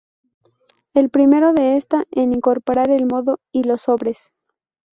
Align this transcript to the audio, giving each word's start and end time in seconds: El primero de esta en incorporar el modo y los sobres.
El 0.95 1.11
primero 1.11 1.53
de 1.53 1.77
esta 1.77 2.05
en 2.09 2.33
incorporar 2.33 2.89
el 2.89 3.05
modo 3.05 3.39
y 3.51 3.65
los 3.65 3.81
sobres. 3.83 4.31